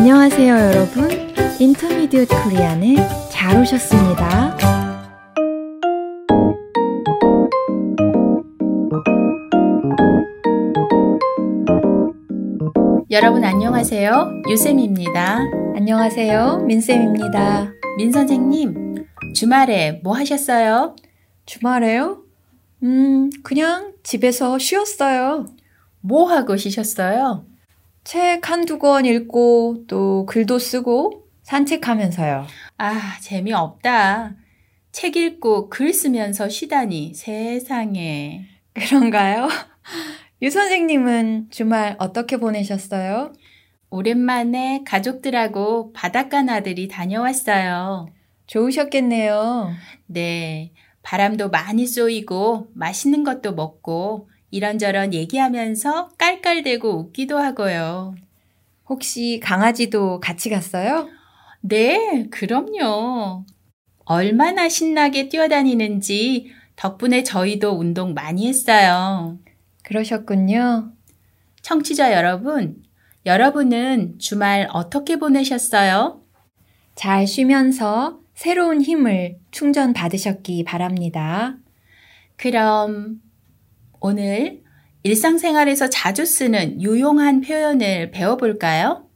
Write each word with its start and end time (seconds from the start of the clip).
안녕하세요, 0.00 0.54
여러분. 0.54 1.10
인터미디엇 1.60 2.26
코리안에 2.26 2.96
잘 3.30 3.60
오셨습니다. 3.60 4.56
여러분 13.10 13.44
안녕하세요. 13.44 14.40
유쌤입니다. 14.48 15.40
안녕하세요, 15.76 16.60
민쌤입니다. 16.66 17.70
민 17.98 18.10
선생님, 18.10 19.04
주말에 19.34 20.00
뭐 20.02 20.16
하셨어요? 20.16 20.96
주말에요? 21.44 22.22
음, 22.84 23.28
그냥 23.42 23.92
집에서 24.02 24.58
쉬었어요. 24.58 25.44
뭐 26.00 26.24
하고 26.32 26.56
쉬셨어요? 26.56 27.49
책 28.10 28.50
한두 28.50 28.80
권 28.80 29.06
읽고 29.06 29.84
또 29.86 30.26
글도 30.26 30.58
쓰고 30.58 31.28
산책하면서요. 31.44 32.44
아, 32.76 33.18
재미없다. 33.20 34.34
책 34.90 35.14
읽고 35.14 35.68
글 35.68 35.94
쓰면서 35.94 36.48
쉬다니 36.48 37.14
세상에. 37.14 38.46
그런가요? 38.74 39.46
유 40.42 40.50
선생님은 40.50 41.50
주말 41.50 41.94
어떻게 42.00 42.36
보내셨어요? 42.36 43.32
오랜만에 43.90 44.82
가족들하고 44.84 45.92
바닷가 45.92 46.42
나들이 46.42 46.88
다녀왔어요. 46.88 48.08
좋으셨겠네요. 48.48 49.70
네. 50.06 50.72
바람도 51.02 51.50
많이 51.50 51.86
쏘이고 51.86 52.70
맛있는 52.74 53.22
것도 53.22 53.54
먹고 53.54 54.28
이런저런 54.50 55.14
얘기하면서 55.14 56.10
깔깔대고 56.18 56.98
웃기도 56.98 57.38
하고요. 57.38 58.14
혹시 58.88 59.40
강아지도 59.42 60.20
같이 60.20 60.50
갔어요? 60.50 61.08
네, 61.60 62.26
그럼요. 62.30 63.44
얼마나 64.04 64.68
신나게 64.68 65.28
뛰어다니는지 65.28 66.50
덕분에 66.74 67.22
저희도 67.22 67.78
운동 67.78 68.14
많이 68.14 68.48
했어요. 68.48 69.38
그러셨군요. 69.84 70.92
청취자 71.62 72.12
여러분, 72.12 72.82
여러분은 73.26 74.18
주말 74.18 74.66
어떻게 74.72 75.16
보내셨어요? 75.16 76.22
잘 76.94 77.26
쉬면서 77.26 78.20
새로운 78.34 78.80
힘을 78.80 79.36
충전 79.50 79.92
받으셨기 79.92 80.64
바랍니다. 80.64 81.56
그럼 82.36 83.20
오늘 84.00 84.62
일상생활에서 85.02 85.90
자주 85.90 86.24
쓰는 86.24 86.80
유용한 86.80 87.42
표현을 87.42 88.10
배워볼까요? 88.10 89.06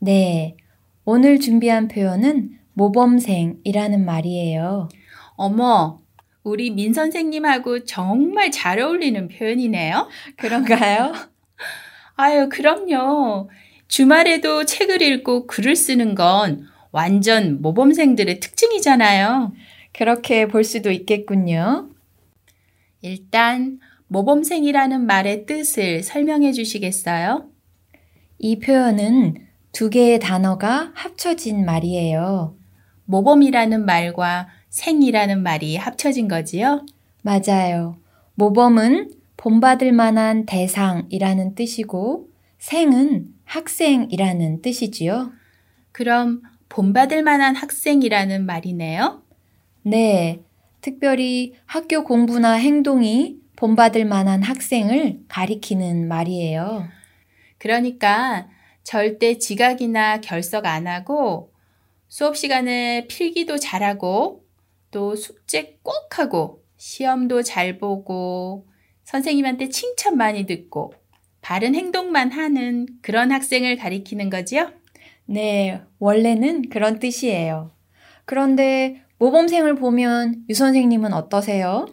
네. 0.00 0.56
오늘 1.04 1.38
준비한 1.38 1.86
표현은 1.86 2.58
모범생이라는 2.74 4.04
말이에요. 4.04 4.88
어머, 5.36 6.00
우리 6.42 6.70
민 6.70 6.92
선생님하고 6.92 7.84
정말 7.84 8.50
잘 8.50 8.80
어울리는 8.80 9.28
표현이네요. 9.28 10.08
그런가요? 10.36 11.12
아유, 12.16 12.48
그럼요. 12.48 13.48
주말에도 13.86 14.64
책을 14.64 15.02
읽고 15.02 15.46
글을 15.46 15.76
쓰는 15.76 16.16
건 16.16 16.66
완전 16.90 17.62
모범생들의 17.62 18.40
특징이잖아요. 18.40 19.52
그렇게 19.92 20.48
볼 20.48 20.64
수도 20.64 20.90
있겠군요. 20.90 21.90
일단 23.02 23.78
모범생이라는 24.08 25.06
말의 25.06 25.46
뜻을 25.46 26.02
설명해 26.02 26.52
주시겠어요? 26.52 27.48
이 28.38 28.58
표현은 28.58 29.34
두 29.72 29.90
개의 29.90 30.20
단어가 30.20 30.92
합쳐진 30.94 31.64
말이에요. 31.64 32.56
모범이라는 33.06 33.84
말과 33.84 34.48
생이라는 34.68 35.42
말이 35.42 35.76
합쳐진 35.76 36.28
거지요? 36.28 36.84
맞아요. 37.22 37.96
모범은 38.34 39.10
본받을 39.36 39.92
만한 39.92 40.46
대상이라는 40.46 41.54
뜻이고 41.54 42.28
생은 42.58 43.26
학생이라는 43.44 44.62
뜻이지요. 44.62 45.32
그럼 45.92 46.42
본받을 46.68 47.22
만한 47.22 47.54
학생이라는 47.54 48.44
말이네요? 48.44 49.22
네. 49.82 50.42
특별히 50.80 51.54
학교 51.64 52.04
공부나 52.04 52.52
행동이 52.52 53.38
본받을 53.56 54.04
만한 54.04 54.42
학생을 54.42 55.20
가리키는 55.28 56.08
말이에요. 56.08 56.88
그러니까 57.58 58.48
절대 58.84 59.38
지각이나 59.38 60.20
결석 60.20 60.66
안 60.66 60.86
하고 60.86 61.52
수업 62.08 62.36
시간에 62.36 63.06
필기도 63.08 63.58
잘하고 63.58 64.44
또 64.90 65.16
숙제 65.16 65.78
꼭 65.82 66.18
하고 66.18 66.62
시험도 66.76 67.42
잘 67.42 67.78
보고 67.78 68.66
선생님한테 69.04 69.70
칭찬 69.70 70.16
많이 70.16 70.46
듣고 70.46 70.92
바른 71.40 71.74
행동만 71.74 72.30
하는 72.32 72.86
그런 73.02 73.32
학생을 73.32 73.76
가리키는 73.76 74.30
거지요? 74.30 74.72
네, 75.26 75.80
원래는 75.98 76.68
그런 76.68 76.98
뜻이에요. 76.98 77.72
그런데 78.24 79.02
모범생을 79.18 79.76
보면 79.76 80.44
유 80.48 80.54
선생님은 80.54 81.12
어떠세요? 81.12 81.86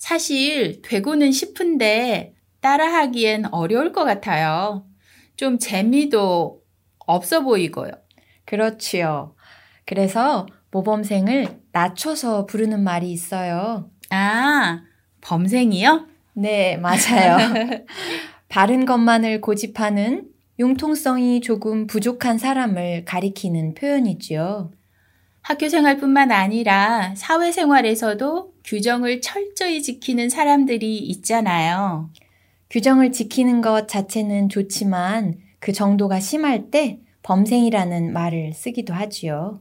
사실 0.00 0.80
되고는 0.82 1.30
싶은데 1.30 2.32
따라하기엔 2.60 3.52
어려울 3.52 3.92
것 3.92 4.04
같아요. 4.04 4.86
좀 5.36 5.58
재미도 5.58 6.62
없어 7.06 7.42
보이고요. 7.42 7.90
그렇지요. 8.46 9.36
그래서 9.84 10.46
모범생을 10.70 11.60
낮춰서 11.72 12.46
부르는 12.46 12.82
말이 12.82 13.12
있어요. 13.12 13.90
아, 14.08 14.82
범생이요? 15.20 16.06
네, 16.32 16.78
맞아요. 16.78 17.36
바른 18.48 18.86
것만을 18.86 19.42
고집하는 19.42 20.28
융통성이 20.58 21.42
조금 21.42 21.86
부족한 21.86 22.38
사람을 22.38 23.04
가리키는 23.04 23.74
표현이지요. 23.74 24.70
학교 25.50 25.68
생활뿐만 25.68 26.30
아니라 26.30 27.12
사회생활에서도 27.16 28.52
규정을 28.62 29.20
철저히 29.20 29.82
지키는 29.82 30.28
사람들이 30.28 30.98
있잖아요. 30.98 32.08
규정을 32.70 33.10
지키는 33.10 33.60
것 33.60 33.88
자체는 33.88 34.48
좋지만 34.48 35.40
그 35.58 35.72
정도가 35.72 36.20
심할 36.20 36.70
때 36.70 37.00
범생이라는 37.24 38.12
말을 38.12 38.52
쓰기도 38.54 38.94
하지요. 38.94 39.60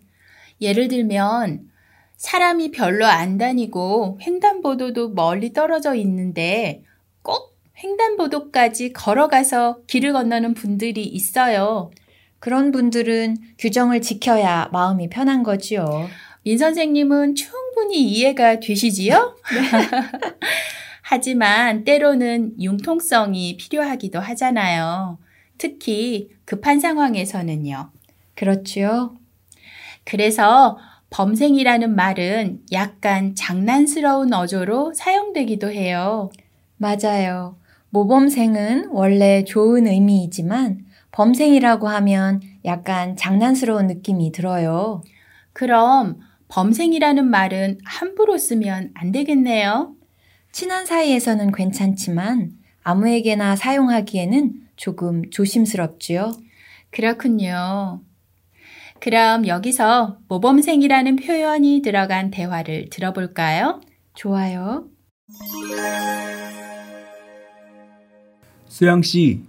예를 0.62 0.90
들면 0.90 1.72
사람이 2.18 2.70
별로 2.70 3.08
안 3.08 3.40
다니고 3.40 4.20
횡단보도도 4.22 5.16
멀리 5.16 5.54
떨어져 5.54 5.96
있는데 5.96 6.84
꼭 7.24 7.58
횡단보도까지 7.84 8.94
걸어가서 8.94 9.80
길을 9.88 10.14
건너는 10.14 10.54
분들이 10.54 11.04
있어요. 11.04 11.90
그런 12.40 12.72
분들은 12.72 13.38
규정을 13.58 14.02
지켜야 14.02 14.70
마음이 14.72 15.10
편한 15.10 15.44
거지요. 15.44 16.08
민 16.44 16.58
선생님은 16.58 17.36
충분히 17.36 18.02
이해가 18.04 18.60
되시지요? 18.60 19.36
하지만 21.02 21.84
때로는 21.84 22.62
융통성이 22.62 23.58
필요하기도 23.58 24.20
하잖아요. 24.20 25.18
특히 25.58 26.30
급한 26.46 26.80
상황에서는요. 26.80 27.92
그렇지요. 28.36 29.16
그래서 30.06 30.78
범생이라는 31.10 31.96
말은 31.96 32.62
약간 32.72 33.36
장난스러운 33.36 34.34
어조로 34.34 34.94
사용되기도 34.94 35.72
해요. 35.72 36.30
맞아요. 36.78 37.58
모범생은 37.90 38.90
원래 38.92 39.44
좋은 39.44 39.88
의미이지만 39.88 40.86
범생이라고 41.20 41.90
하면 41.90 42.40
약간 42.64 43.18
장난스러운 43.18 43.88
느낌이 43.88 44.32
들어요. 44.32 45.04
그럼 45.52 46.22
범생이라는 46.48 47.30
말은 47.30 47.80
함부로 47.84 48.38
쓰면 48.38 48.92
안 48.94 49.12
되겠네요. 49.12 49.96
친한 50.54 50.86
사이에서는 50.86 51.52
괜찮지만 51.52 52.52
아무에게나 52.84 53.58
사용하기에는 53.58 54.54
조금 54.78 55.30
조심스럽지요. 55.30 56.32
그렇군요. 56.90 58.02
그럼 59.02 59.46
여기서 59.46 60.20
모범생이라는 60.30 61.18
표현이 61.18 61.82
들어간 61.82 62.32
대화를 62.32 62.90
들어볼까요? 62.90 63.82
좋아요. 64.16 64.88
수영 68.70 69.02
씨, 69.02 69.49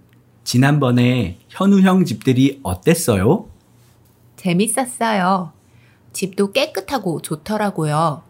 지난번에 0.51 1.37
현우 1.47 1.79
형 1.79 2.03
집들이 2.03 2.59
어땠어요? 2.61 3.47
재밌었어요. 4.35 5.53
집도 6.11 6.51
깨끗하고 6.51 7.21
좋더라고요. 7.21 8.21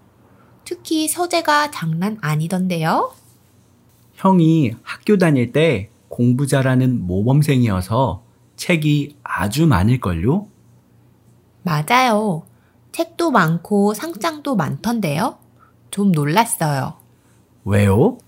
특히 0.63 1.07
서재가 1.07 1.71
장난 1.71 2.19
아니던데요? 2.21 3.11
형이 4.13 4.75
학교 4.83 5.17
다닐 5.17 5.51
때 5.51 5.89
공부 6.09 6.45
잘하는 6.45 7.07
모범생이어서 7.07 8.21
책이 8.55 9.17
아주 9.23 9.65
많을걸요? 9.65 10.45
맞아요. 11.63 12.43
책도 12.91 13.31
많고 13.31 13.95
상장도 13.95 14.55
많던데요. 14.55 15.39
좀 15.89 16.11
놀랐어요. 16.11 16.99
왜요? 17.65 18.19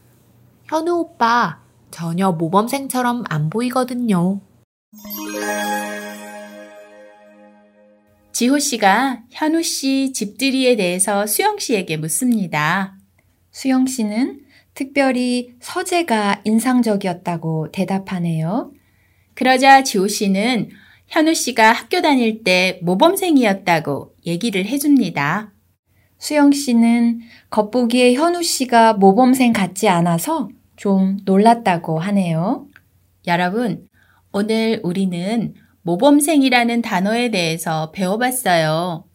현우 0.65 0.93
오빠 0.93 1.62
전혀 1.93 2.31
모범생처럼 2.31 3.23
안 3.29 3.51
보이거든요. 3.51 4.41
지호 8.31 8.57
씨가 8.57 9.21
현우 9.29 9.61
씨 9.61 10.11
집들이에 10.11 10.75
대해서 10.75 11.27
수영 11.27 11.59
씨에게 11.59 11.97
묻습니다. 11.97 12.97
수영 13.51 13.85
씨는 13.85 14.39
특별히 14.73 15.53
서재가 15.59 16.41
인상적이었다고 16.45 17.71
대답하네요. 17.71 18.71
그러자 19.35 19.83
지호 19.83 20.07
씨는 20.07 20.71
현우 21.05 21.35
씨가 21.35 21.73
학교 21.73 22.01
다닐 22.01 22.43
때 22.43 22.79
모범생이었다고 22.81 24.15
얘기를 24.25 24.65
해줍니다. 24.65 25.53
수영 26.17 26.53
씨는 26.53 27.19
겉보기에 27.51 28.15
현우 28.15 28.41
씨가 28.41 28.93
모범생 28.93 29.53
같지 29.53 29.87
않아서 29.89 30.49
좀 30.75 31.17
놀랐다고 31.25 31.99
하네요. 31.99 32.67
여러분, 33.27 33.87
오늘 34.31 34.79
우리는 34.83 35.53
모범생이라는 35.83 36.81
단어에 36.81 37.29
대해서 37.29 37.91
배워봤어요. 37.91 39.05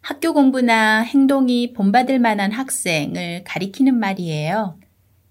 학교 0.00 0.34
공부나 0.34 1.00
행동이 1.00 1.72
본받을 1.72 2.18
만한 2.18 2.52
학생을 2.52 3.44
가리키는 3.44 3.94
말이에요. 3.94 4.78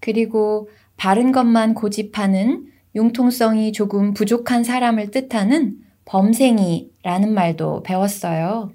그리고 0.00 0.68
바른 0.96 1.32
것만 1.32 1.74
고집하는 1.74 2.66
융통성이 2.94 3.72
조금 3.72 4.14
부족한 4.14 4.64
사람을 4.64 5.10
뜻하는 5.10 5.76
범생이라는 6.04 7.32
말도 7.34 7.82
배웠어요. 7.82 8.72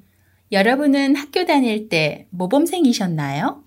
여러분은 0.52 1.16
학교 1.16 1.46
다닐 1.46 1.90
때 1.90 2.28
모범생이셨나요? 2.32 3.64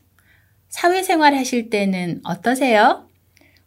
사회생활 0.69 1.35
하실 1.35 1.71
때는 1.71 2.21
어떠세요? 2.25 3.07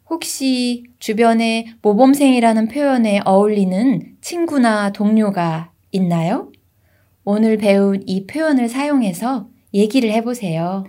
혹시 0.08 0.84
주변에 0.98 1.74
모범생이라는 1.82 2.68
표현에 2.68 3.20
어울리는 3.24 4.02
친구나 4.20 4.92
동료가 4.92 5.72
있나요? 5.90 6.52
오늘 7.24 7.56
배운 7.56 8.02
이 8.06 8.26
표현을 8.26 8.68
사용해서 8.68 9.48
얘기를 9.74 10.12
해보세요. 10.12 10.84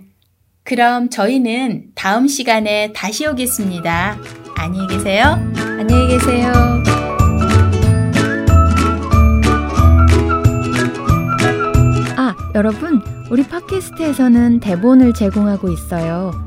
그럼 0.63 1.09
저희는 1.09 1.91
다음 1.95 2.27
시간에 2.27 2.93
다시 2.93 3.25
오겠습니다. 3.25 4.17
안녕히 4.55 4.87
계세요. 4.87 5.23
안녕히 5.79 6.07
계세요. 6.09 6.51
아, 12.17 12.35
여러분, 12.53 13.01
우리 13.31 13.43
팟캐스트에서는 13.43 14.59
대본을 14.59 15.13
제공하고 15.13 15.71
있어요. 15.71 16.46